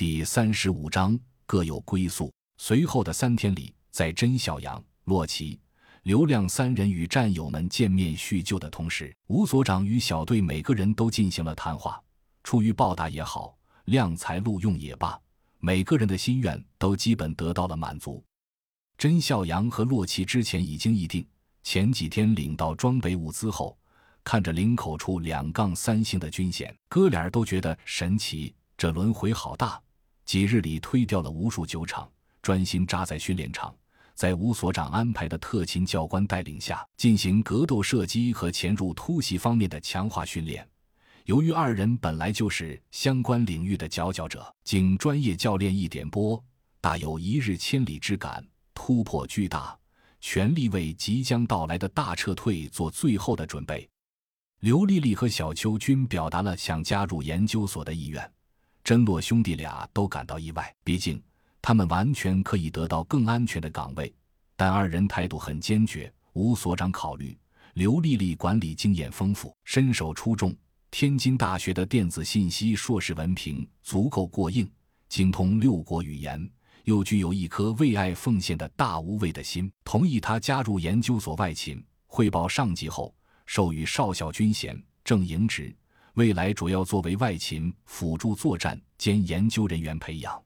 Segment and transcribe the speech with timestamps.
[0.00, 2.32] 第三十五章各有归宿。
[2.56, 5.60] 随后的三天里，在甄小阳、洛奇、
[6.04, 12.02] 刘亮三人与战友们见面叙旧的同时，吴所长与小队每个人都进行了谈话。
[12.42, 15.20] 出于报答也好，量才录用也罢，
[15.58, 18.24] 每个人的心愿都基本得到了满足。
[18.96, 21.28] 甄孝阳和洛奇之前已经议定，
[21.62, 23.78] 前几天领到装备物资后。
[24.24, 28.54] 看着领口处两杠三星的军衔，哥俩都觉得神奇。
[28.78, 29.78] 这轮回好大，
[30.30, 32.08] 几日里推掉了无数酒场，
[32.40, 33.74] 专心扎在训练场，
[34.14, 40.64] 在吴所长安排的特勤教官带领下，进行格斗射击和潜入突袭方面的强化训练。
[41.24, 46.40] 由于二人本来就是相关领域的佼佼者，经专业教练一点拨，
[46.80, 49.76] 大有一日千里之感，突破巨大，
[50.20, 53.90] 全力为即将到来的大撤退做最后的准备。
[54.60, 58.32] 刘丽丽和小秋均表达了想加入研究所的意愿，
[58.90, 60.74] 真洛兄弟俩都感到意外。
[60.82, 61.22] 毕竟
[61.62, 64.12] 他们完全可以得到更安全的岗位，
[64.56, 66.12] 但二人态度很坚决。
[66.32, 67.38] 吴所长考虑，
[67.74, 70.52] 刘丽丽管理经验丰富，身手出众，
[70.90, 74.68] 天津大学的电子信息硕士文凭足够过硬，
[75.08, 76.50] 精通六国语言，
[76.82, 81.80] 又具有一颗为爱奉献的大无畏的心，同意他加入研究所外勤。
[82.08, 83.14] 汇报上级后。
[83.46, 85.72] 授予少校军衔，正营职，
[86.14, 90.42] 未来主要作为外勤辅助作战兼研究人员培养。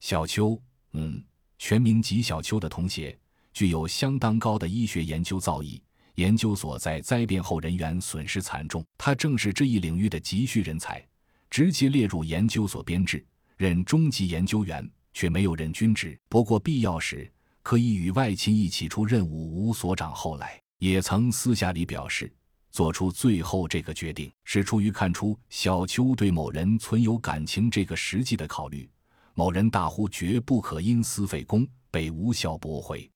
[0.00, 0.60] 小邱，
[0.92, 1.22] 嗯，
[1.58, 3.18] 全名吉小邱的同学，
[3.52, 5.80] 具有相当高的医学研究造诣。
[6.14, 11.04] 研究所在灾变后人员损失惨重，他正是这一领域的急需人才，
[11.50, 13.24] 直接列入研究所编制，
[13.56, 16.18] 任中级研究员，却没有任军职。
[16.28, 17.30] 不过必要时
[17.62, 19.66] 可以与外勤一起出任务。
[19.66, 20.60] 吴所长后来。
[20.78, 22.30] 也曾私下里表示，
[22.74, 28.90] 做出最后这个决定是出于看出小邱对某人存有感情这个实际的考虑。
[29.34, 33.08] 某人大呼绝不可因私废公，被无效驳回。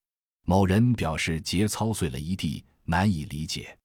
[0.45, 3.77] 某人表示节操碎了一地，难以理解。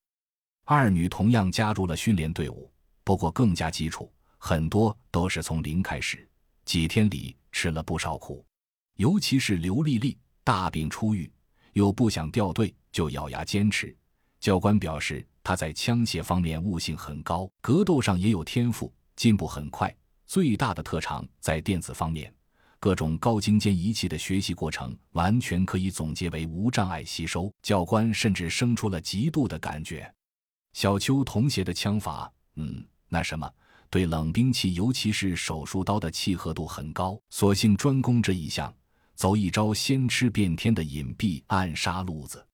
[0.64, 2.70] 二女同样加入了训练队伍，
[3.02, 6.24] 不过更加基础，很多都是从零开始。
[6.64, 8.46] 几天里吃了不少苦，
[8.94, 11.28] 尤其是刘丽丽大病初愈，
[11.72, 12.72] 又不想掉队。
[12.92, 13.92] 就咬牙坚持。
[14.38, 19.94] 教官表示，他在枪械方面悟性很高，格斗上也有天赋，进步很快。
[20.24, 22.34] 最大的特长在电子方面，
[22.80, 27.52] 各种高精尖仪器的学习过程完全可以总结为无障碍吸收。
[27.62, 30.10] 教官甚至生出了嫉妒的感觉。
[30.72, 33.48] 小邱同学的枪法，嗯，那什么，
[33.90, 38.74] 对冷兵器，尤其是手术刀的契合度很高，索性专攻这一项，
[39.14, 42.44] 走一招先吃遍天的隐蔽暗杀路子。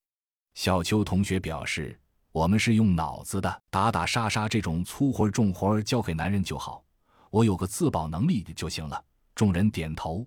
[0.55, 1.99] 小邱同学表示
[2.33, 6.85] ：“我们是用脑子的，打打杀杀这种粗活重活交给男人就好，
[7.31, 9.05] 我有个自保能力就行了。”
[9.35, 10.27] 众人点头。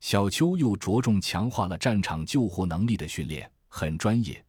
[0.00, 4.44] 小邱又着重强化了战场救护能力的训练，很专业，